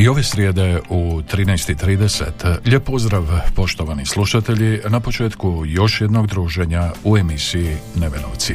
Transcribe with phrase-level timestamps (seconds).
[0.00, 2.56] I ove srijede u 13.30.
[2.66, 8.54] Lijep pozdrav poštovani slušatelji na početku još jednog druženja u emisiji Nevenovci.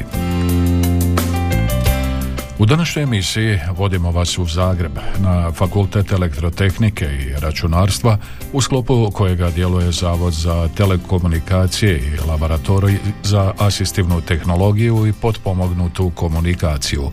[2.57, 8.17] U današnjoj emisiji vodimo vas u Zagreb na Fakultet elektrotehnike i računarstva
[8.53, 17.11] u sklopu kojega djeluje Zavod za telekomunikacije i laboratorij za asistivnu tehnologiju i potpomognutu komunikaciju.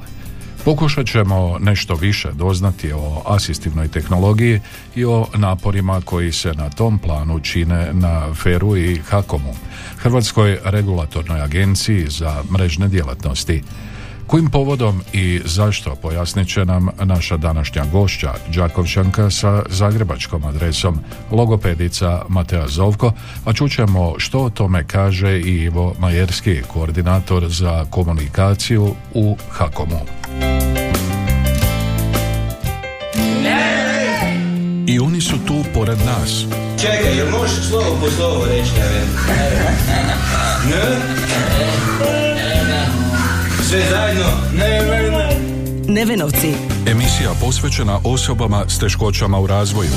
[0.65, 4.61] Pokušat ćemo nešto više doznati o asistivnoj tehnologiji
[4.95, 9.55] i o naporima koji se na tom planu čine na FERU i HAKOMu,
[9.97, 13.63] Hrvatskoj regulatornoj agenciji za mrežne djelatnosti.
[14.27, 20.99] Kojim povodom i zašto pojasnit će nam naša današnja gošća, Đakovčanka sa zagrebačkom adresom,
[21.31, 23.13] logopedica Matea Zovko,
[23.45, 30.01] a čućemo što o tome kaže i Ivo Majerski, koordinator za komunikaciju u HAKOMu.
[34.87, 36.45] I oni su tu pored nas.
[36.81, 39.07] Čekaj, jel možeš slovo po slovo reći, ne
[40.71, 42.32] Ne?
[43.73, 44.25] Sve zajedno?
[44.59, 45.37] Ne, ne, ne.
[45.89, 46.55] Nevenovci.
[46.87, 49.91] Emisija posvećena osobama s teškoćama u razvoju.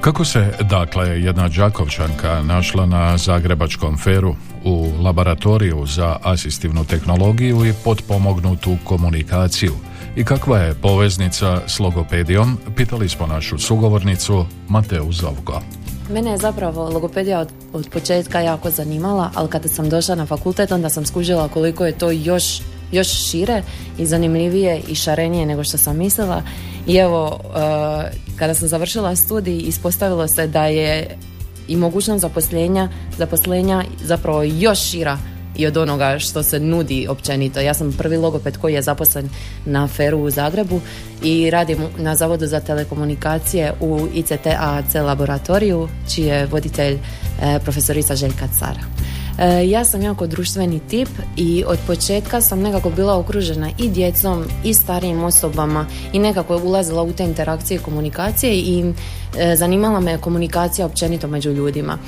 [0.00, 4.34] Kako se, dakle, jedna Đakovčanka našla na Zagrebačkom feru
[4.64, 9.72] u laboratoriju za asistivnu tehnologiju i potpomognutu komunikaciju
[10.16, 15.62] i kakva je poveznica s logopedijom, pitali smo našu sugovornicu Mateu Zovko.
[16.12, 20.72] Mene je zapravo logopedija od, od početka jako zanimala, ali kada sam došla na fakultet
[20.72, 22.60] onda sam skužila koliko je to još,
[22.92, 23.62] još šire
[23.98, 26.42] i zanimljivije i šarenije nego što sam mislila.
[26.86, 31.18] I evo, eh, kada sam završila studij, ispostavilo se da je
[31.68, 32.88] i mogućnost zaposlenja,
[33.18, 35.18] zaposlenja zapravo još šira
[35.56, 37.60] i od onoga što se nudi općenito.
[37.60, 39.28] Ja sam prvi logoped koji je zaposlen
[39.64, 40.80] na Feru u Zagrebu
[41.22, 48.48] i radim na Zavodu za telekomunikacije u ICT-AC laboratoriju, čiji je voditelj eh, profesorica Željka
[48.58, 48.80] Cara.
[49.40, 54.44] E, ja sam jako društveni tip i od početka sam nekako bila okružena i djecom
[54.64, 58.92] i starijim osobama i nekako je ulazila u te interakcije i komunikacije i
[59.38, 61.98] e, zanimala me komunikacija općenito među ljudima.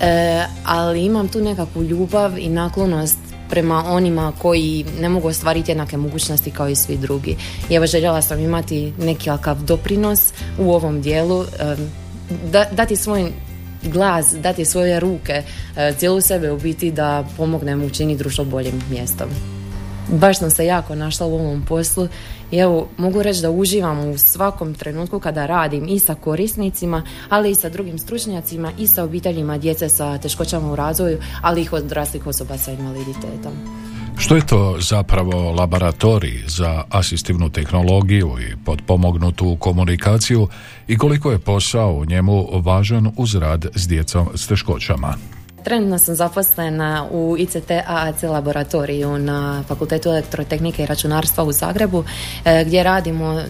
[0.00, 3.18] E, ali imam tu nekakvu ljubav i naklonost
[3.50, 7.36] prema onima koji ne mogu ostvariti jednake mogućnosti kao i svi drugi.
[7.70, 11.76] I evo željela sam imati nekakav doprinos u ovom dijelu, e,
[12.50, 13.32] da, dati svoj
[13.82, 15.42] glas, dati svoje ruke,
[15.76, 19.28] e, cijelu sebe u biti da pomognem učiniti društvo boljim mjestom.
[20.08, 22.08] Baš sam se jako našla u ovom poslu
[22.50, 27.50] i evo mogu reći da uživam u svakom trenutku kada radim i sa korisnicima, ali
[27.50, 32.26] i sa drugim stručnjacima i sa obiteljima djece sa teškoćama u razvoju, ali i odraslih
[32.26, 33.52] osoba sa invaliditetom.
[34.18, 40.48] Što je to zapravo laboratorij za asistivnu tehnologiju i potpomognutu komunikaciju
[40.88, 45.14] i koliko je posao u njemu važan uz rad s djecom s teškoćama?
[45.64, 52.04] Trenutno sam zaposlena u ICT AAC laboratoriju na Fakultetu elektrotehnike i računarstva u Zagrebu
[52.44, 53.42] e, gdje radimo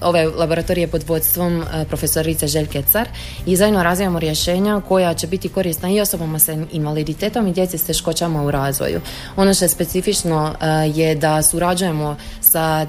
[0.00, 3.08] ove laboratorije pod vodstvom e, profesorice Željke Car
[3.46, 7.84] i zajedno razvijamo rješenja koja će biti korisna i osobama sa invaliditetom i djeci s
[7.84, 9.00] teškoćama u razvoju.
[9.36, 12.86] Ono što je specifično e, je da surađujemo sa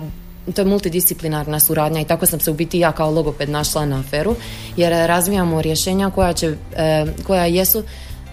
[0.55, 3.99] to je multidisciplinarna suradnja i tako sam se u biti ja kao logoped našla na
[3.99, 4.35] aferu
[4.77, 7.83] jer razvijamo rješenja koja, će, e, koja jesu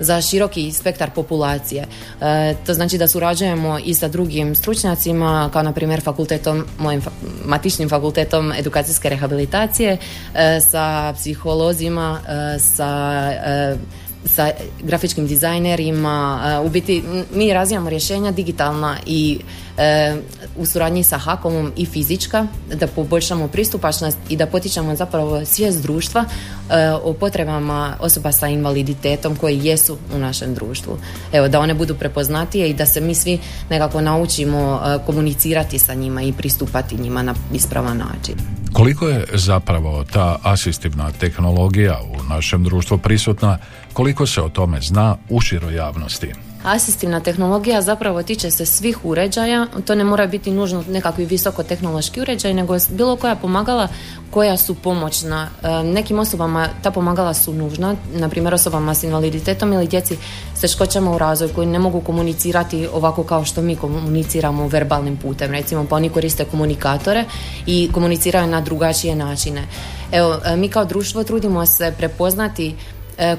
[0.00, 1.86] za široki spektar populacije.
[2.20, 7.10] E, to znači da surađujemo i sa drugim stručnjacima, kao na primjer fakultetom, mojim fa-
[7.44, 9.96] matičnim fakultetom edukacijske rehabilitacije,
[10.34, 13.76] e, sa psiholozima, e, sa e,
[14.26, 14.50] sa
[14.82, 17.02] grafičkim dizajnerima, u biti
[17.34, 19.38] mi razvijamo rješenja digitalna i
[20.56, 26.24] u suradnji sa Hakomom i fizička da poboljšamo pristupačnost i da potičemo zapravo svijest društva
[27.04, 30.98] o potrebama osoba sa invaliditetom koji jesu u našem društvu.
[31.32, 33.38] Evo, da one budu prepoznatije i da se mi svi
[33.70, 38.65] nekako naučimo komunicirati sa njima i pristupati njima na ispravan način.
[38.76, 43.58] Koliko je zapravo ta asistivna tehnologija u našem društvu prisutna,
[43.92, 46.32] koliko se o tome zna u široj javnosti?
[46.66, 52.20] Asistivna tehnologija zapravo tiče se svih uređaja, to ne mora biti nužno nekakvi visoko tehnološki
[52.20, 53.88] uređaj, nego bilo koja pomagala
[54.30, 55.48] koja su pomoćna.
[55.62, 60.16] E, nekim osobama ta pomagala su nužna, na primjer osobama s invaliditetom ili djeci
[60.54, 65.52] s teškoćama u razvoju koji ne mogu komunicirati ovako kao što mi komuniciramo verbalnim putem.
[65.52, 67.24] Recimo, pa oni koriste komunikatore
[67.66, 69.66] i komuniciraju na drugačije načine.
[70.12, 72.74] Evo, e, mi kao društvo trudimo se prepoznati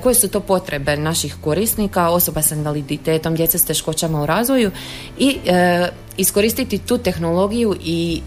[0.04, 4.72] koje su to potrebe naših korisnika, osoba sa invaliditetom, djece s teškoćama u razvoju
[5.18, 5.88] i e,
[6.18, 8.22] iskoristiti tu tehnologiju i,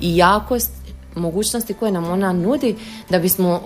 [0.00, 0.70] i jakost
[1.14, 2.76] mogućnosti koje nam ona nudi
[3.10, 3.60] da bismo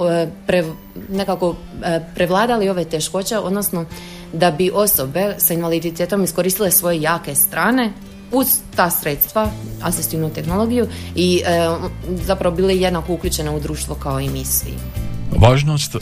[0.49, 0.63] e,
[1.09, 1.57] nekako
[2.15, 3.85] prevladali ove teškoće, odnosno
[4.33, 7.93] da bi osobe sa invaliditetom iskoristile svoje jake strane
[8.33, 8.47] uz
[8.77, 9.51] ta sredstva,
[9.83, 11.43] asistivnu tehnologiju i
[12.09, 15.02] zapravo bile jednako uključene u društvo kao i mi svi.
[15.37, 15.97] Važnost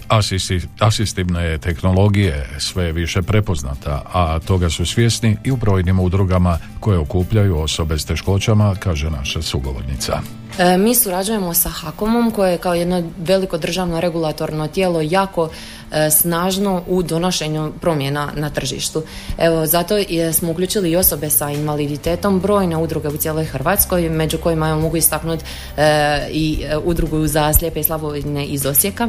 [0.78, 6.98] asistivne tehnologije sve je više prepoznata, a toga su svjesni i u brojnim udrugama koje
[6.98, 10.39] okupljaju osobe s teškoćama, kaže naša sugovornica.
[10.58, 15.48] E, mi surađujemo sa Hakomom koje je kao jedno veliko državno regulatorno tijelo jako
[15.92, 19.02] e, snažno u donošenju promjena na tržištu.
[19.38, 19.94] Evo, zato
[20.32, 25.44] smo uključili i osobe sa invaliditetom, brojne udruge u cijeloj Hrvatskoj, među kojima mogu istaknuti
[25.76, 29.08] e, i udrugu za slijepe i slabovine iz Osijeka.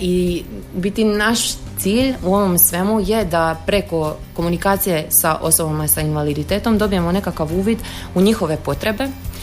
[0.00, 0.42] I
[0.74, 1.38] biti naš
[1.78, 7.78] cilj u ovom svemu je da preko komunikacije sa osobama sa invaliditetom dobijemo nekakav uvid
[8.14, 9.33] u njihove potrebe E,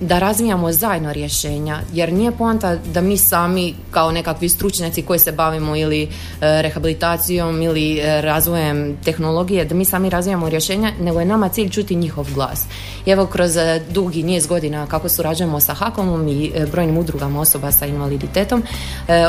[0.00, 5.32] da razvijamo zajedno rješenja jer nije poanta da mi sami kao nekakvi stručnjaci koji se
[5.32, 6.08] bavimo ili e,
[6.40, 11.94] rehabilitacijom ili e, razvojem tehnologije da mi sami razvijamo rješenja nego je nama cilj čuti
[11.94, 12.64] njihov glas.
[13.06, 13.56] I evo kroz
[13.90, 18.62] dugi niz godina kako surađujemo sa Hakomom i brojnim udrugama osoba sa invaliditetom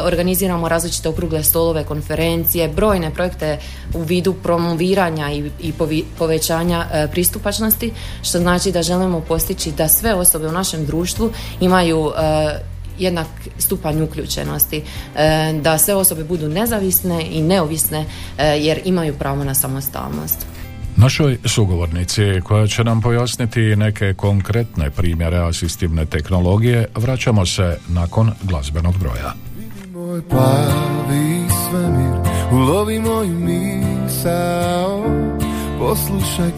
[0.04, 3.60] organiziramo različite okrugle stolove, konferencije, brojne projekte
[3.94, 5.32] u vidu promoviranja
[5.62, 5.74] i
[6.18, 12.60] povećanja pristupačnosti što znači da želimo postići da sve osobe u našem društvu imaju e,
[13.00, 13.28] jednak
[13.58, 14.82] stupanj uključenosti,
[15.16, 18.06] e, da sve osobe budu nezavisne i neovisne
[18.38, 20.46] e, jer imaju pravo na samostalnost.
[20.96, 28.98] Našoj sugovornici koja će nam pojasniti neke konkretne primjere asistivne tehnologije vraćamo se nakon glazbenog
[28.98, 29.34] broja.
[29.94, 35.04] Moj plavi svemir, ulovi moju misao,
[35.80, 36.52] poslušaj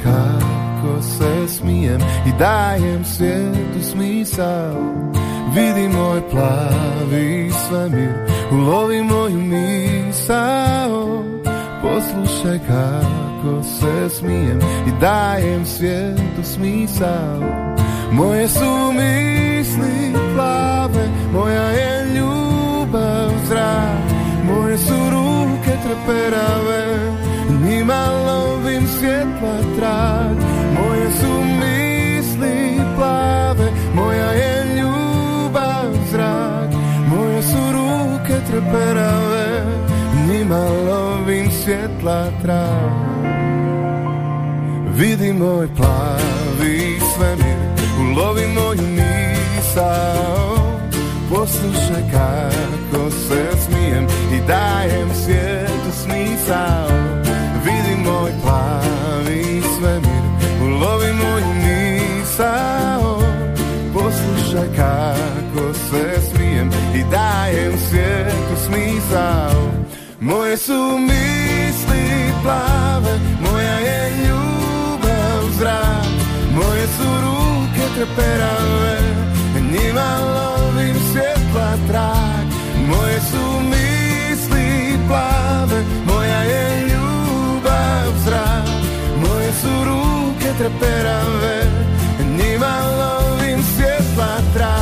[0.81, 4.75] kako se smijem i dajem svijetu smisao
[5.55, 8.09] Vidi moj plavi svemir,
[8.51, 11.23] ulovi moju misao.
[11.81, 17.39] Poslušaj kako se smijem i dajem svijetu smisao.
[18.11, 24.11] Moje su misli plave, moja je ljubav zrak
[24.45, 27.11] Moje su ruke treperave,
[27.65, 30.37] njima lovim svjetla trag
[30.79, 36.69] moje su misli plave, moja je ljubav zrak,
[37.07, 39.65] moje su ruke treperave,
[40.27, 42.91] njima lovim svjetla trav.
[44.95, 47.57] Vidi moj plavi svemir,
[47.99, 50.57] ulovi moju misao,
[51.29, 57.30] poslušaj kako se smijem i dajem svijetu smisao.
[58.21, 60.23] Moj plavi svemir,
[60.81, 63.21] Lovi moju misao.
[63.93, 69.71] Poslušaj kako se smijem I dajem svijetu smisao.
[70.19, 76.05] Moje su misli plave Moja je ljubav zrak
[76.55, 78.97] Moje su ruke treperave
[79.71, 82.45] Njima lovim svjetla trak
[82.87, 86.10] Moje su misli plave
[90.61, 91.65] treperave
[92.19, 94.81] Njima lovim svjetla trak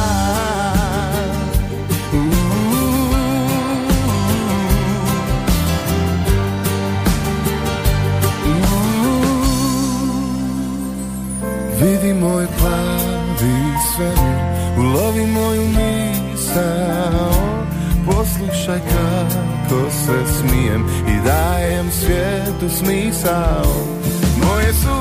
[11.81, 14.39] Vidi moj plavi svemir
[14.77, 16.89] Ulovi moju misao
[18.05, 23.63] Poslušaj kako se smijem i dajem svijetu smisao.
[24.43, 24.98] Moje su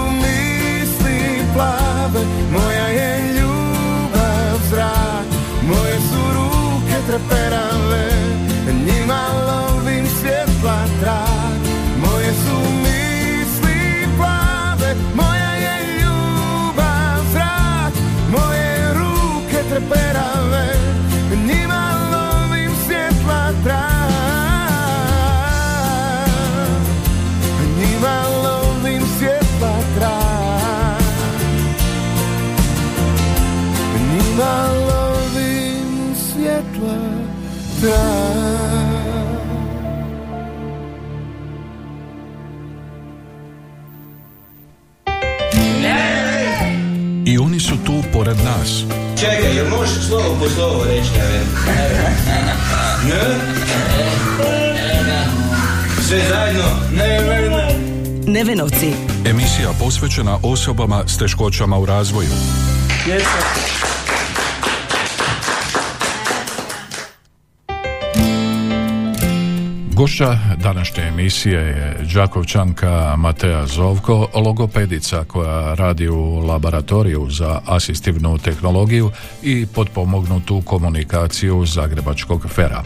[2.13, 5.27] plave, moja je ljubav zrak
[5.63, 8.11] Moje su ruke treperave,
[8.87, 9.58] njima
[49.21, 51.41] Čekaj, jel možeš slovo po slovo reći, ne?
[53.09, 53.39] Ne?
[56.09, 56.65] Sve zajedno?
[56.93, 57.79] Ne, ne, ne.
[58.27, 58.93] Nevenovci.
[59.25, 62.29] Emisija posvećena osobama s teškoćama u razvoju.
[69.99, 79.11] Gošća današnje emisije je Đakovčanka Matea Zovko, logopedica koja radi u laboratoriju za asistivnu tehnologiju
[79.43, 82.83] i potpomognutu komunikaciju Zagrebačkog fera.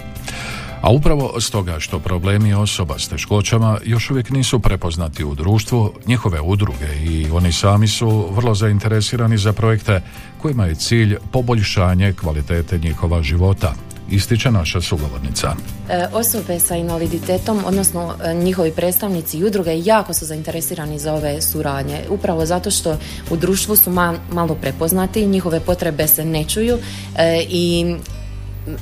[0.83, 6.40] A upravo stoga što problemi osoba s teškoćama još uvijek nisu prepoznati u društvu, njihove
[6.40, 10.00] udruge i oni sami su vrlo zainteresirani za projekte
[10.38, 13.75] kojima je cilj poboljšanje kvalitete njihova života,
[14.11, 15.54] ističe naša sugovornica.
[15.90, 21.42] E, Osobe sa invaliditetom, odnosno e, njihovi predstavnici i udruge jako su zainteresirani za ove
[21.42, 22.00] suradnje.
[22.11, 22.97] Upravo zato što
[23.30, 26.78] u društvu su ma- malo prepoznati, njihove potrebe se ne čuju
[27.16, 27.97] e, i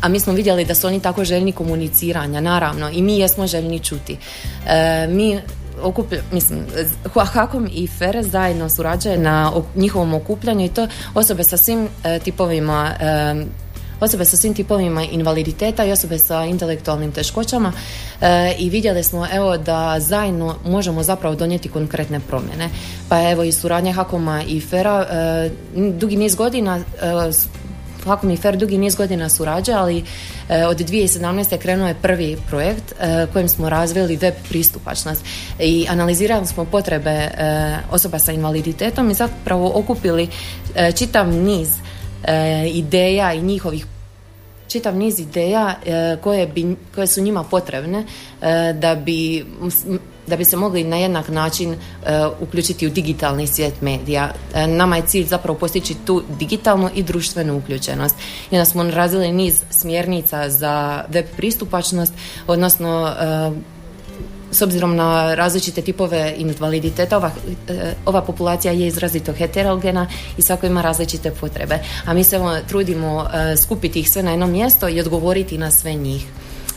[0.01, 3.79] a mi smo vidjeli da su oni tako željni komuniciranja, naravno, i mi jesmo željni
[3.79, 4.17] čuti.
[4.67, 5.39] E, mi
[5.83, 6.61] okuplja, mislim,
[7.15, 12.19] Ha- Hakom i Fere zajedno surađuje na njihovom okupljanju i to osobe sa svim e,
[12.19, 13.35] tipovima e,
[14.01, 17.73] osobe sa svim tipovima invaliditeta i osobe sa intelektualnim teškoćama
[18.21, 22.69] e, i vidjeli smo evo da zajedno možemo zapravo donijeti konkretne promjene.
[23.09, 25.51] Pa evo i suradnja Hakoma i Fera e,
[25.91, 26.79] dugi niz godina
[27.29, 27.47] e, s-
[28.01, 30.05] Hakom i Fer dugi niz godina surađa, ali
[30.49, 31.59] e, od 2017.
[31.59, 35.25] krenuo je prvi projekt e, kojim smo razvili web pristupačnost
[35.59, 37.31] i analizirali smo potrebe e,
[37.91, 40.29] osoba sa invaliditetom i zapravo okupili
[40.97, 41.69] čitav niz
[42.25, 43.87] e, ideja i njihovih
[44.69, 48.05] čitav niz ideja e, koje, bi, koje su njima potrebne
[48.43, 49.45] e, da bi
[50.31, 51.77] da bi se mogli na jednak način e,
[52.41, 54.33] uključiti u digitalni svijet medija.
[54.55, 58.17] E, nama je cilj zapravo postići tu digitalnu i društvenu uključenost.
[58.51, 62.13] I onda smo razvili niz smjernica za web pristupačnost,
[62.47, 63.80] odnosno e,
[64.51, 67.31] s obzirom na različite tipove invaliditeta, ova,
[67.69, 71.79] e, ova populacija je izrazito heterogena i svako ima različite potrebe.
[72.07, 75.95] A mi se trudimo e, skupiti ih sve na jedno mjesto i odgovoriti na sve
[75.95, 76.27] njih.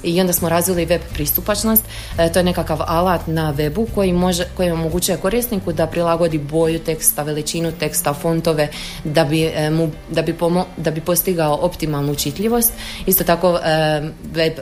[0.03, 1.84] I onda smo razvili web pristupačnost,
[2.18, 6.80] E, to je nekakav alat na webu koji, može, koji omogućuje korisniku da prilagodi boju
[6.80, 8.68] teksta, veličinu teksta, fontove,
[9.03, 12.74] da bi, e, mu, da bi, pomo- da bi postigao optimalnu čitljivost.
[13.06, 14.01] Isto tako e,
[14.34, 14.53] web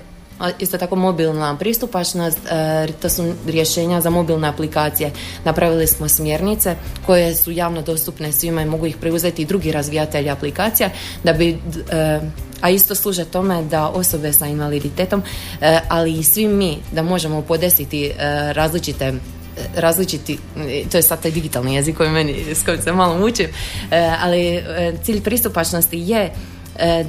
[0.60, 5.12] Isto tako mobilna pristupačnost, e, to su rješenja za mobilne aplikacije.
[5.46, 10.30] Napravili smo smjernice koje su javno dostupne svima i mogu ih preuzeti i drugi razvijatelji
[10.30, 10.90] aplikacija
[11.24, 12.20] da bi e,
[12.62, 15.24] a isto služe tome da osobe sa invaliditetom,
[15.62, 18.12] e, ali i svi mi da možemo podesiti
[18.52, 19.14] različite
[19.76, 20.38] različiti,
[20.92, 23.48] to je sad taj digitalni jezik koji meni, s kojim se malo mučim,
[24.22, 24.64] ali
[25.04, 26.34] cilj pristupačnosti je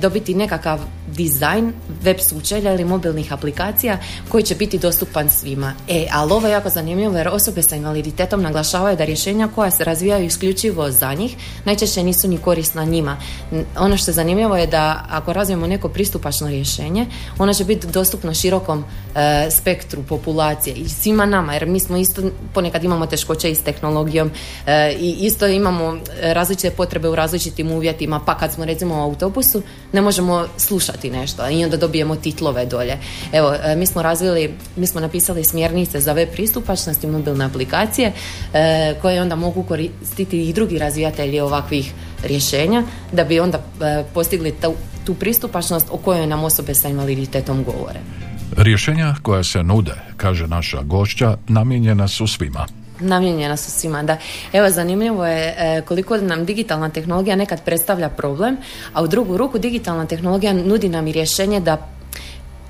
[0.00, 0.80] dobiti nekakav
[1.16, 5.74] dizajn web sučelja ili mobilnih aplikacija koji će biti dostupan svima.
[5.88, 9.84] E, ali ovo je jako zanimljivo jer osobe sa invaliditetom naglašavaju da rješenja koja se
[9.84, 13.16] razvijaju isključivo za njih najčešće nisu ni korisna njima.
[13.78, 17.06] Ono što je zanimljivo je da ako razvijemo neko pristupačno rješenje,
[17.38, 22.22] ono će biti dostupno širokom e, spektru populacije i svima nama, jer mi smo isto
[22.54, 24.30] ponekad imamo teškoće i s tehnologijom
[24.66, 29.62] e, i isto imamo različite potrebe u različitim uvjetima, pa kad smo recimo u autobusu
[29.92, 32.98] ne možemo slušati nešto i onda dobijemo titlove dolje.
[33.32, 38.12] Evo, e, mi smo razvili, mi smo napisali smjernice za web pristupačnost i mobilne aplikacije
[38.54, 41.92] e, koje onda mogu koristiti i drugi razvijatelji ovakvih
[42.24, 42.82] rješenja
[43.12, 48.00] da bi onda e, postigli tu, tu pristupačnost o kojoj nam osobe sa invaliditetom govore.
[48.56, 52.66] Rješenja koja se nude, kaže naša gošća, namijenjena su svima.
[53.02, 54.16] Namijenjena su svima, da.
[54.52, 58.56] Evo, zanimljivo je e, koliko nam digitalna tehnologija nekad predstavlja problem,
[58.92, 61.88] a u drugu ruku digitalna tehnologija nudi nam i rješenje da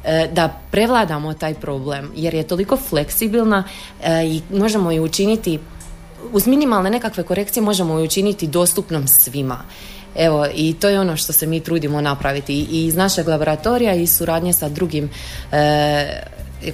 [0.04, 3.64] e, da prevladamo taj problem jer je toliko fleksibilna
[4.02, 5.58] e, i možemo ju učiniti
[6.32, 9.58] uz minimalne nekakve korekcije možemo ju učiniti dostupnom svima.
[10.16, 14.06] Evo, i to je ono što se mi trudimo napraviti i iz našeg laboratorija i
[14.06, 15.10] suradnje sa drugim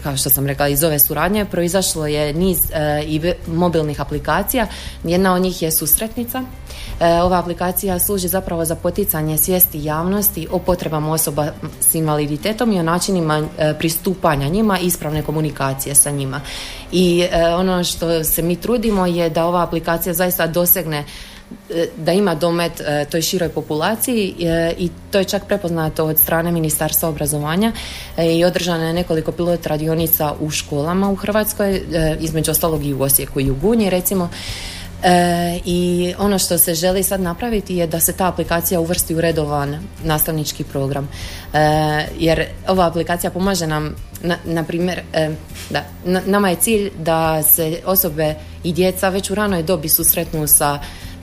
[0.02, 4.66] kao što sam rekla, iz ove suradnje proizašlo je niz e, i mobilnih aplikacija.
[5.04, 6.42] Jedna od njih je susretnica.
[7.00, 12.80] E, ova aplikacija služi zapravo za poticanje svijesti javnosti o potrebama osoba s invaliditetom i
[12.80, 16.40] o načinima e, pristupanja njima i ispravne komunikacije sa njima.
[16.92, 17.24] I
[17.56, 21.37] ono što se mi trudimo je da ova aplikacija zaista dosegne E,
[21.96, 26.52] da ima domet e, toj široj populaciji e, i to je čak prepoznato od strane
[26.52, 27.72] Ministarstva obrazovanja
[28.18, 31.82] i održano je nekoliko pilot radionica u školama u Hrvatskoj,
[32.20, 34.30] između ostalog i u Osijeku i u Gunji recimo.
[35.64, 39.78] I ono što se želi sad napraviti je da se ta aplikacija uvrsti u redovan
[40.04, 41.08] nastavnički program.
[42.18, 43.94] jer ova aplikacija pomaže nam,
[44.44, 45.00] na, primjer,
[45.70, 45.84] da,
[46.26, 50.78] nama je cilj da se osobe i djeca već u ranoj dobi susretnu sa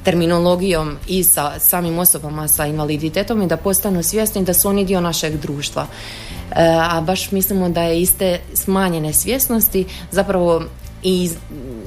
[0.05, 5.01] terminologijom i sa samim osobama sa invaliditetom i da postanu svjesni da su oni dio
[5.01, 5.85] našeg društva.
[5.85, 6.55] E,
[6.89, 10.63] a baš mislimo da je iste smanjene svjesnosti zapravo
[11.07, 11.29] i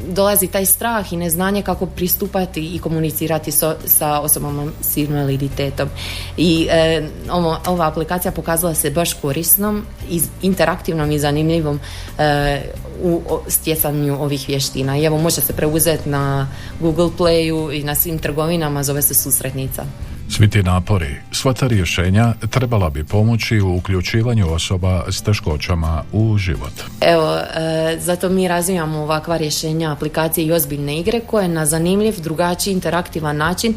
[0.08, 5.88] dolazi taj strah i neznanje kako pristupati i komunicirati so, sa osobama s invaliditetom.
[6.36, 11.80] I e, ovo, ova aplikacija pokazala se baš korisnom, i interaktivnom i zanimljivom
[12.18, 12.62] e,
[13.02, 14.98] u stjecanju ovih vještina.
[14.98, 16.48] I evo može se preuzeti na
[16.80, 19.84] Google Playu i na svim trgovinama, zove se Susretnica.
[20.30, 26.38] Svi ti napori, sva ta rješenja trebala bi pomoći u uključivanju osoba s teškoćama u
[26.38, 26.72] život.
[27.00, 32.72] Evo, e, zato mi razvijamo ovakva rješenja, aplikacije i ozbiljne igre koje na zanimljiv, drugačiji,
[32.72, 33.74] interaktivan način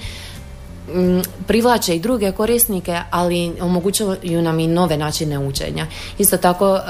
[1.47, 5.87] privlače i druge korisnike, ali omogućuju nam i nove načine učenja.
[6.17, 6.81] Isto tako, e,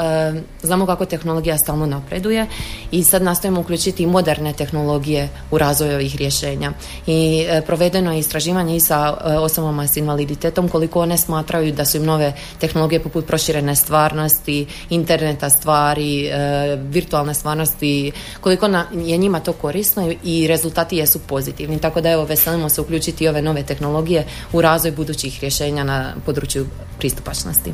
[0.62, 2.48] znamo kako tehnologija stalno napreduje
[2.92, 6.72] i sad nastojimo uključiti moderne tehnologije u razvoj ovih rješenja.
[7.08, 11.86] I e, provedeno je istraživanje i sa e, osobama s invaliditetom koliko one smatraju da
[11.86, 16.32] su im nove tehnologije poput proširene stvarnosti, interneta stvari,
[16.76, 18.66] virtualne stvarnosti, koliko
[19.06, 21.80] je njima to korisno i rezultati jesu pozitivni.
[21.80, 26.14] Tako da evo, veselimo se uključiti ove nove tehnologije tehnologije u razvoj budućih rješenja na
[26.26, 26.66] području
[27.00, 27.74] pristupačnosti.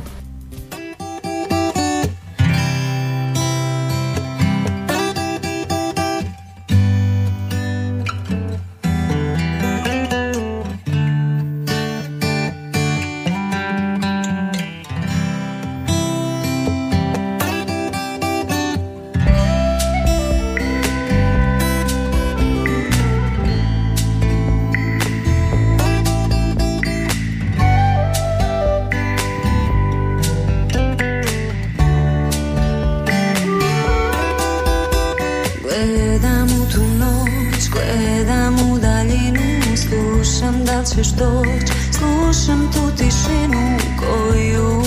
[40.98, 44.82] ćeš doć Slušam tu tišinu koju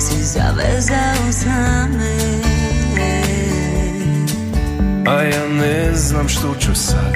[0.00, 2.16] Si zavezao za me
[5.10, 7.12] A ja ne znam što ću sad.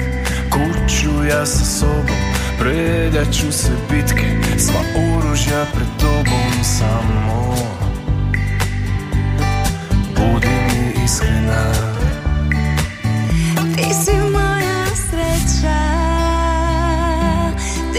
[0.49, 4.59] Kuću ja sa sobom Predat ću se bitke.
[4.59, 4.81] Sva
[5.17, 7.55] oružja pred tobom samo.
[10.15, 11.73] Budi mi iskrena.
[13.75, 14.20] Ti si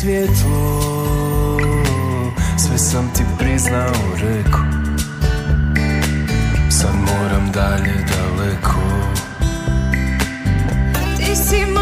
[0.00, 0.80] svjetlo.
[2.58, 4.58] Sve sam ti priznao, reko.
[6.70, 8.80] Sad moram dalje daleko.
[11.16, 11.77] Ti si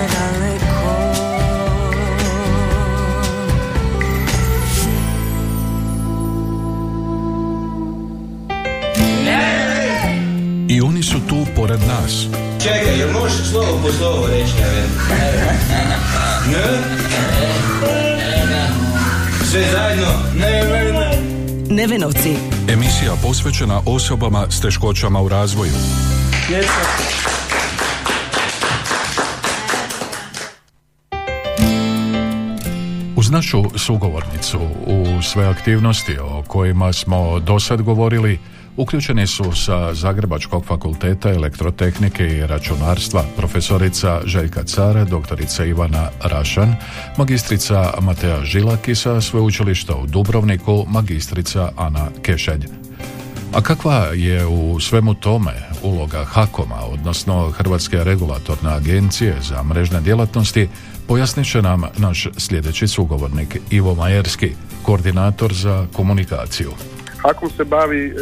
[0.00, 1.18] daleko
[10.68, 12.26] I oni su tu pored nas.
[12.62, 14.90] Čekaj, jel možeš slovo po slovo reći, Neven?
[16.52, 16.98] Ne?
[19.50, 20.12] Sve zajedno?
[20.34, 20.68] Ne,
[21.70, 22.36] Nevenovci.
[22.68, 25.72] Emisija posvećena osobama s teškoćama u razvoju.
[33.28, 38.38] Uz našu sugovornicu u sve aktivnosti o kojima smo do sad govorili,
[38.76, 46.76] uključeni su sa Zagrebačkog fakulteta elektrotehnike i računarstva profesorica Željka Cara, doktorica Ivana Rašan,
[47.16, 52.87] magistrica Matea Žilak i sa sveučilišta u Dubrovniku, magistrica Ana Kešelj.
[53.52, 60.68] A kakva je u svemu tome uloga HAKOM-a, odnosno Hrvatske regulatorne agencije za mrežne djelatnosti,
[61.06, 64.50] pojasnit će nam naš sljedeći sugovornik Ivo Majerski,
[64.82, 66.70] koordinator za komunikaciju.
[67.18, 68.12] HAKOM se bavi e,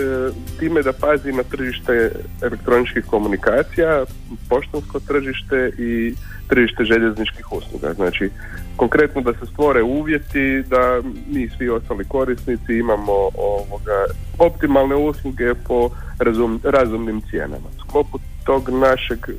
[0.59, 2.13] time da pazi na tržište
[2.43, 4.05] elektroničkih komunikacija,
[4.49, 6.15] poštansko tržište i
[6.49, 7.95] tržište željezničkih usluga.
[7.95, 8.31] Znači,
[8.77, 14.05] konkretno da se stvore uvjeti da mi svi ostali korisnici imamo ovoga,
[14.39, 17.69] optimalne usluge po razum, razumnim cijenama.
[17.95, 19.33] U tog našeg e,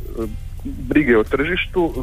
[0.64, 2.02] brige o tržištu e,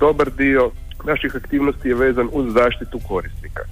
[0.00, 0.70] dobar dio
[1.04, 3.62] naših aktivnosti je vezan uz zaštitu korisnika.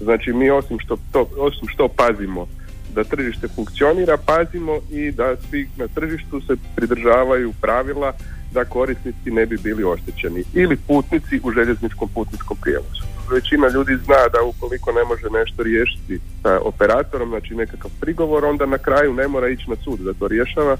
[0.00, 2.46] Znači mi osim što, to, osim što pazimo
[2.94, 8.12] da tržište funkcionira, pazimo i da svi na tržištu se pridržavaju pravila
[8.54, 13.02] da korisnici ne bi bili oštećeni ili putnici u željezničkom putničkom prijevozu.
[13.30, 18.66] Većina ljudi zna da ukoliko ne može nešto riješiti sa operatorom, znači nekakav prigovor, onda
[18.66, 20.76] na kraju ne mora ići na sud da to rješava,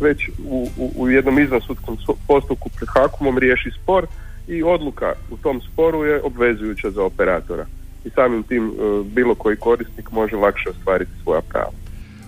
[0.00, 1.96] već u, u, u jednom izvansudskom
[2.28, 4.06] postupku pred Hakumom riješi spor
[4.48, 7.66] i odluka u tom sporu je obvezujuća za operatora.
[8.04, 8.72] I samim tim e,
[9.04, 11.72] bilo koji korisnik može lakše ostvariti svoja prava.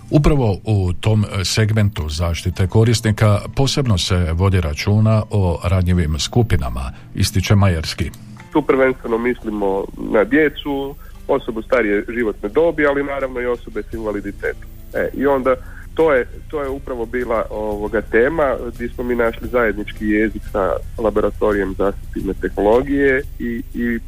[0.09, 8.11] Upravo u tom segmentu zaštite korisnika posebno se vodi računa o ranjivim skupinama, ističe Majerski.
[8.53, 10.95] Tu prvenstveno mislimo na djecu,
[11.27, 14.69] osobu starije životne dobi, ali naravno i osobe s invaliditetom.
[14.93, 15.55] E, I onda
[15.93, 20.75] to je, to je upravo bila ovoga tema gdje smo mi našli zajednički jezik sa
[20.97, 23.99] laboratorijem za asistivne tehnologije i, i e,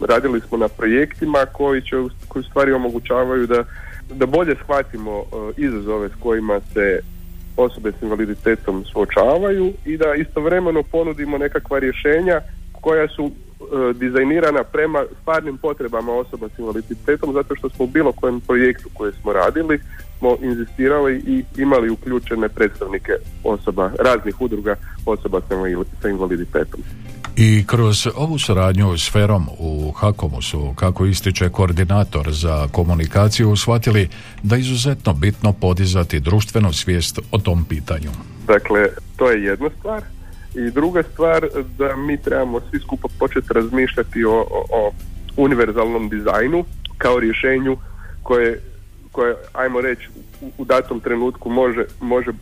[0.00, 1.96] radili smo na projektima koji će
[2.28, 3.64] koji stvari omogućavaju da,
[4.10, 5.24] da bolje shvatimo e,
[5.56, 7.00] izazove s kojima se
[7.56, 12.40] osobe s invaliditetom suočavaju i da istovremeno ponudimo nekakva rješenja
[12.80, 18.12] koja su e, dizajnirana prema stvarnim potrebama osoba s invaliditetom zato što smo u bilo
[18.12, 19.80] kojem projektu koje smo radili
[20.22, 23.12] smo inzistirali i imali uključene predstavnike
[23.44, 26.80] osoba, raznih udruga osoba sa invali- sa invaliditetom.
[27.36, 34.08] I kroz ovu suradnju s Ferom u Hakomu su, kako ističe koordinator za komunikaciju, shvatili
[34.42, 38.10] da je izuzetno bitno podizati društvenu svijest o tom pitanju.
[38.46, 40.02] Dakle, to je jedna stvar.
[40.54, 41.46] I druga stvar,
[41.78, 44.90] da mi trebamo svi skupa početi razmišljati o, o, o
[45.36, 46.64] univerzalnom dizajnu
[46.98, 47.76] kao rješenju
[48.22, 48.60] koje,
[49.12, 50.08] koje ajmo reći,
[50.40, 52.32] u, u datom trenutku može, može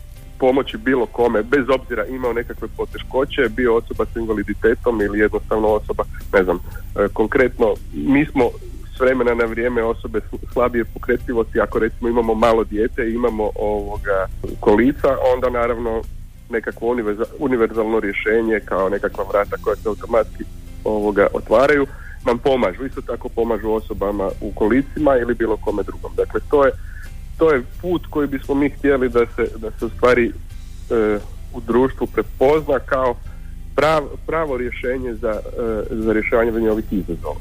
[0.41, 6.03] pomoći bilo kome, bez obzira imao nekakve poteškoće, bio osoba s invaliditetom ili jednostavno osoba,
[6.33, 8.43] ne znam, e, konkretno, mi smo
[8.95, 10.21] s vremena na vrijeme osobe
[10.53, 14.27] slabije pokretljivosti, ako recimo imamo malo dijete i imamo ovoga
[14.59, 16.01] kolica, onda naravno
[16.49, 20.43] nekakvo univerza- univerzalno rješenje kao nekakva vrata koja se automatski
[20.83, 21.85] ovoga otvaraju
[22.25, 22.85] nam pomažu.
[22.85, 26.11] Isto tako pomažu osobama u kolicima ili bilo kome drugom.
[26.15, 26.71] Dakle, to je,
[27.41, 31.19] to je put koji bismo mi htjeli da se, da se u stvari e,
[31.53, 33.15] u društvu prepozna kao
[33.75, 37.35] prav, pravo rješenje za, e, za rješavanje ovih izazova.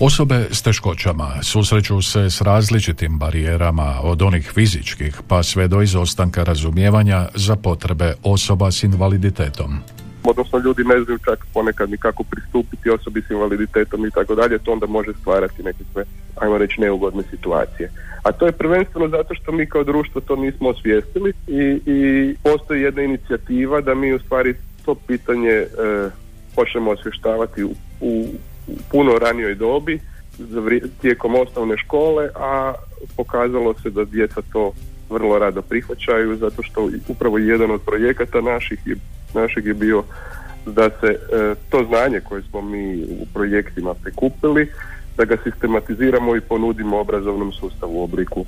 [0.00, 6.42] Osobe s teškoćama susreću se s različitim barijerama od onih fizičkih pa sve do izostanka
[6.42, 9.78] razumijevanja za potrebe osoba s invaliditetom.
[10.24, 14.58] Odnosno ljudi ne znaju čak ponekad ni kako pristupiti osobi s invaliditetom i tako dalje,
[14.58, 16.04] to onda može stvarati nekakve,
[16.36, 17.90] ajmo reći, neugodne situacije.
[18.22, 22.82] A to je prvenstveno zato što mi kao društvo to nismo osvijestili i, i postoji
[22.82, 24.54] jedna inicijativa da mi u stvari
[24.84, 25.66] to pitanje e,
[26.54, 28.26] počnemo osvještavati u, u,
[28.66, 30.00] u puno ranijoj dobi
[31.00, 32.74] tijekom osnovne škole, a
[33.16, 34.72] pokazalo se da djeca to
[35.10, 38.96] vrlo rado prihvaćaju zato što upravo jedan od projekata naših je,
[39.34, 40.02] našeg je bio
[40.66, 44.68] da se e, to znanje koje smo mi u projektima prikupili
[45.16, 48.44] da ga sistematiziramo i ponudimo obrazovnom sustavu u obliku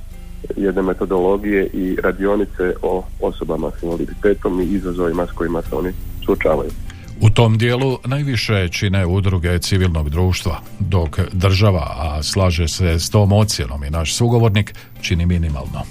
[0.57, 5.93] jedne metodologije i radionice o osobama s invaliditetom i izazovima s kojima se oni
[6.25, 6.71] suočavaju.
[7.21, 13.33] U tom dijelu najviše čine udruge civilnog društva, dok država, a slaže se s tom
[13.33, 15.83] ocjenom i naš sugovornik, čini minimalno.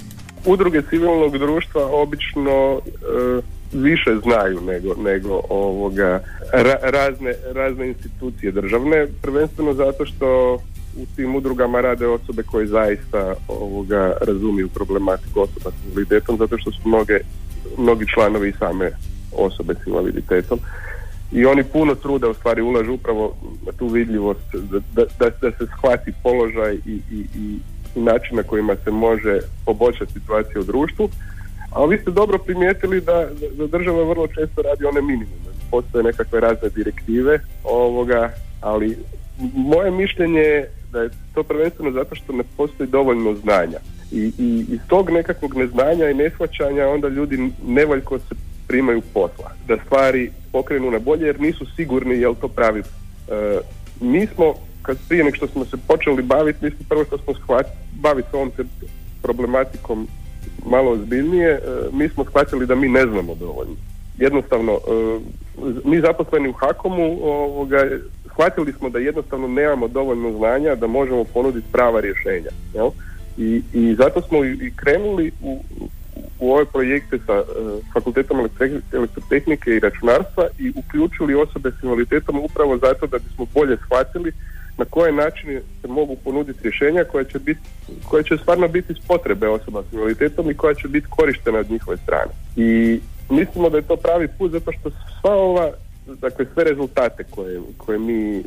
[0.46, 3.42] Udruge civilnog društva obično e,
[3.74, 6.20] više znaju nego, nego ovoga
[6.54, 10.54] ra- razne, razne institucije državne, prvenstveno zato što
[10.98, 16.72] u tim udrugama rade osobe koje zaista ovoga razumiju problematiku osoba s invaliditetom zato što
[16.72, 17.20] su mnoge,
[17.78, 18.92] mnogi članovi i same
[19.32, 20.60] osobe s invaliditetom
[21.32, 24.56] i oni puno truda u stvari ulažu upravo na tu vidljivost
[24.96, 27.26] da, da, da, se shvati položaj i, i
[27.96, 31.10] i način na kojima se može poboljšati situacija u društvu.
[31.72, 35.52] A vi ste dobro primijetili da, da država vrlo često radi one minimume.
[35.72, 38.98] Postoje nekakve razne direktive ovoga, ali
[39.56, 43.80] moje mišljenje je da je to prvenstveno zato što ne postoji dovoljno znanja.
[44.12, 48.36] I, i iz tog nekakvog neznanja i neshvaćanja onda ljudi nevoljko se
[48.68, 49.52] primaju posla.
[49.68, 52.80] Da stvari pokrenu na bolje jer nisu sigurni jel to pravi.
[52.80, 52.84] E,
[54.02, 57.34] mi smo kad prije nego što smo se počeli baviti, mi smo prvo što smo
[57.34, 58.52] shvatili, baviti s ovom
[59.22, 60.08] problematikom
[60.66, 61.60] malo ozbiljnije, e,
[61.92, 63.76] mi smo shvatili da mi ne znamo dovoljno.
[64.18, 65.20] Jednostavno, e,
[65.84, 67.90] mi zaposleni u Hakomu ovoga,
[68.32, 72.50] shvatili smo da jednostavno nemamo dovoljno znanja da možemo ponuditi prava rješenja.
[72.74, 72.90] Jel?
[73.38, 75.64] I, I zato smo i krenuli u,
[76.40, 77.44] u ove projekte sa e,
[77.94, 78.50] fakultetom
[78.94, 84.32] elektrotehnike i računarstva i uključili osobe s invaliditetom upravo zato da bismo bolje shvatili
[84.82, 87.60] na koje načine se mogu ponuditi rješenja koja će, biti,
[88.10, 91.72] koja će stvarno biti iz potrebe osoba s invaliditetom i koja će biti korištena od
[91.72, 92.32] njihove strane.
[92.56, 95.72] I mislimo da je to pravi put zato što sva ova
[96.22, 98.44] dakle sve rezultate koje, koje mi e,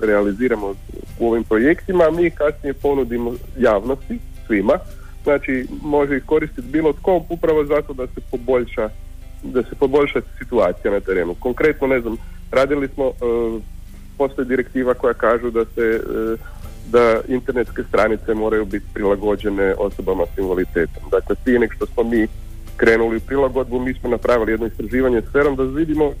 [0.00, 0.74] realiziramo
[1.18, 4.78] u ovim projektima mi kasnije ponudimo javnosti svima
[5.24, 8.88] znači može ih koristiti bilo tko upravo zato da se poboljša
[9.42, 12.16] da se poboljša situacija na terenu konkretno ne znam
[12.50, 13.12] radili smo e,
[14.18, 16.36] postoji direktiva koja kažu da se e,
[16.90, 21.02] da internetske stranice moraju biti prilagođene osobama s invaliditetom.
[21.10, 22.26] Dakle, prije nego što smo mi
[22.76, 26.12] krenuli u prilagodbu, mi smo napravili jedno istraživanje s ferom da vidimo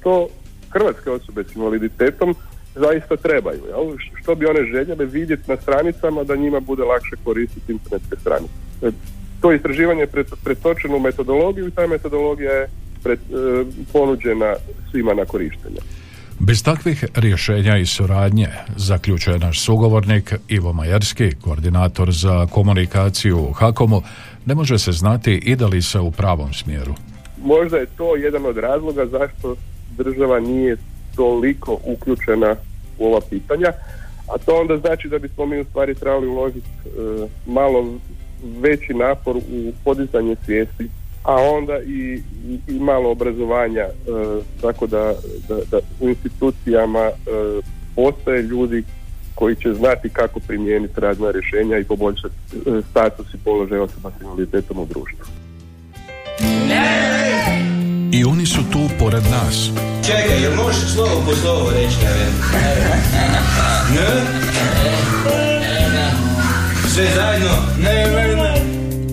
[0.00, 0.28] što
[0.70, 2.34] hrvatske osobe s invaliditetom
[2.74, 3.60] zaista trebaju.
[3.68, 3.96] Jel?
[4.22, 8.54] Što bi one željele vidjeti na stranicama da njima bude lakše koristiti internetske stranice.
[8.82, 8.90] E,
[9.40, 12.68] To istraživanje je pret- pretočeno u metodologiju i ta metodologija je
[13.02, 14.54] pred, e, ponuđena
[14.90, 15.80] svima na korištenje.
[16.46, 24.02] Bez takvih rješenja i suradnje, zaključuje naš sugovornik Ivo Majerski, koordinator za komunikaciju u Hakomu,
[24.46, 26.94] ne može se znati ide li se u pravom smjeru.
[27.44, 29.56] možda je to jedan od razloga zašto
[29.96, 30.76] država nije
[31.16, 32.56] toliko uključena
[32.98, 33.72] u ova pitanja,
[34.34, 36.90] a to onda znači da bismo mi u stvari trebali uložiti e,
[37.46, 37.84] malo
[38.60, 40.88] veći napor u podizanje svijesti,
[41.24, 43.90] a onda i, i, i malo obrazovanja, e,
[44.60, 45.14] tako da,
[45.48, 47.12] da, da u institucijama e,
[47.96, 48.84] postoje ljudi
[49.34, 54.22] koji će znati kako primijeniti razna rješenja i poboljšati e, status i položaj osoba s
[54.22, 55.26] invaliditetom u društvu.
[58.12, 59.70] I oni su tu pored nas.
[60.06, 62.14] Čekaj, jel možeš slovo po slovo reći, ne?
[63.94, 64.08] Ne?
[66.88, 67.50] Sve zajedno?
[67.78, 68.53] Ne, ne, ne.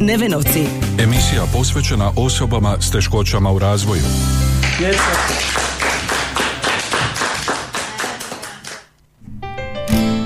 [0.01, 0.65] Nevenovci.
[0.99, 4.01] Emisija posvećena osobama s teškoćama u razvoju.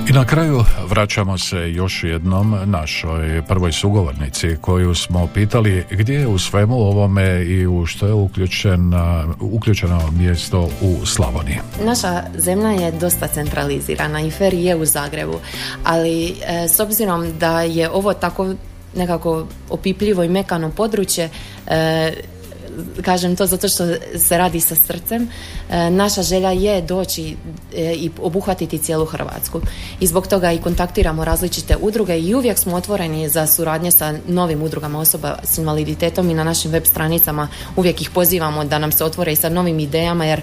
[0.09, 6.27] I na kraju vraćamo se još jednom našoj prvoj sugovornici koju smo pitali gdje je
[6.27, 11.57] u svemu ovome i u što je uključena, uključeno mjesto u Slavoniji.
[11.85, 15.39] Naša zemlja je dosta centralizirana i FER je u Zagrebu,
[15.83, 18.53] ali e, s obzirom da je ovo tako
[18.95, 21.29] nekako opipljivo i mekano područje,
[21.67, 22.13] e,
[23.01, 23.83] kažem to zato što
[24.17, 25.27] se radi sa srcem.
[25.69, 27.35] E, naša želja je doći
[27.75, 29.61] e, i obuhvatiti cijelu Hrvatsku.
[29.99, 34.61] I zbog toga i kontaktiramo različite udruge i uvijek smo otvoreni za suradnje sa novim
[34.61, 39.03] udrugama osoba s invaliditetom i na našim web stranicama uvijek ih pozivamo da nam se
[39.03, 40.41] otvore i sa novim idejama jer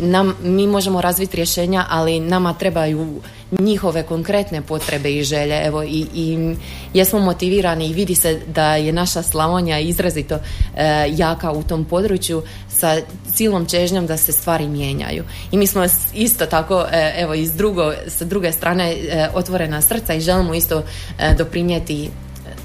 [0.00, 3.20] nam, mi možemo razviti rješenja, ali nama trebaju
[3.50, 5.66] njihove konkretne potrebe i želje.
[5.66, 6.56] Evo i, i
[6.94, 12.42] jesmo motivirani i vidi se da je naša Slavonija izrazito e, jaka u tom području
[12.68, 12.96] sa
[13.34, 15.24] silom čežnjom da se stvari mijenjaju.
[15.52, 20.14] I mi smo isto tako e, evo iz drugo, sa druge strane e, otvorena srca
[20.14, 20.82] i želimo isto
[21.38, 22.10] doprinijeti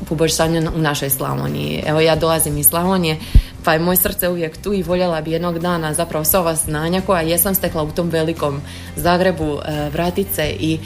[0.10, 1.84] poboljšanju u našoj Slavoniji.
[1.86, 3.18] Evo ja dolazim iz Slavonije,
[3.64, 7.02] pa je moje srce uvijek tu i voljela bi jednog dana zapravo sva ova znanja
[7.02, 8.62] koja jesam stekla u tom velikom
[8.96, 10.80] Zagrebu e, vratit se i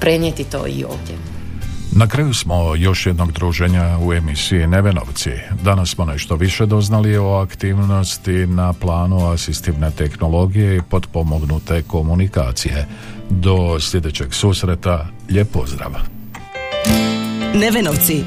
[0.00, 1.14] prenijeti to i ovdje.
[1.96, 5.30] Na kraju smo još jednog druženja u emisiji Nevenovci.
[5.62, 12.86] Danas smo nešto više doznali o aktivnosti na planu asistivne tehnologije i potpomognute komunikacije.
[13.30, 15.90] Do sljedećeg susreta, lijep pozdrav!
[17.54, 18.24] Nevenovci.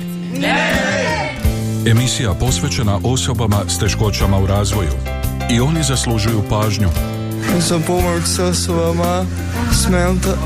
[1.91, 4.91] Emisija posvećena osobama s teškoćama u razvoju.
[5.51, 6.89] I oni zaslužuju pažnju.
[7.59, 9.25] Za pomoć s osobama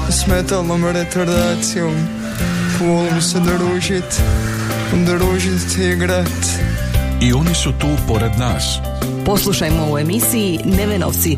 [0.10, 1.93] s metalnom retardacijom.
[2.80, 4.21] Volim se družit,
[4.93, 6.45] družit i igrat.
[7.21, 8.80] I oni su tu pored nas.
[9.25, 11.38] Poslušajmo u emisiji Nevenovci.